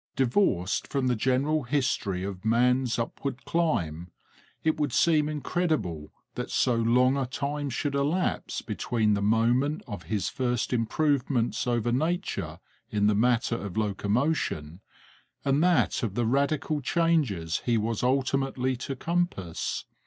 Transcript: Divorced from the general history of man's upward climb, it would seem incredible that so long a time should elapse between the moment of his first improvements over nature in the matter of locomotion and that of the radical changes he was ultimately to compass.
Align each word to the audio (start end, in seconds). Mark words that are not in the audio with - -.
Divorced 0.15 0.87
from 0.87 1.05
the 1.05 1.15
general 1.15 1.61
history 1.61 2.23
of 2.23 2.43
man's 2.43 2.97
upward 2.97 3.45
climb, 3.45 4.09
it 4.63 4.79
would 4.79 4.91
seem 4.91 5.29
incredible 5.29 6.11
that 6.33 6.49
so 6.49 6.73
long 6.75 7.17
a 7.17 7.27
time 7.27 7.69
should 7.69 7.93
elapse 7.93 8.63
between 8.63 9.13
the 9.13 9.21
moment 9.21 9.83
of 9.85 10.05
his 10.09 10.27
first 10.27 10.73
improvements 10.73 11.67
over 11.67 11.91
nature 11.91 12.57
in 12.89 13.05
the 13.05 13.13
matter 13.13 13.55
of 13.55 13.77
locomotion 13.77 14.81
and 15.45 15.63
that 15.63 16.01
of 16.01 16.15
the 16.15 16.25
radical 16.25 16.81
changes 16.81 17.61
he 17.65 17.77
was 17.77 18.01
ultimately 18.01 18.75
to 18.77 18.95
compass. 18.95 19.85